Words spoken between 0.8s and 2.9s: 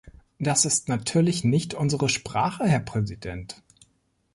natürlich nicht unsere Sprache, Herr